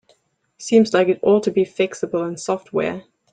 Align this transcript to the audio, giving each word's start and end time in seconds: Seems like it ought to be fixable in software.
Seems 0.57 0.95
like 0.95 1.09
it 1.09 1.19
ought 1.21 1.43
to 1.43 1.51
be 1.51 1.63
fixable 1.63 2.27
in 2.27 2.35
software. 2.35 3.03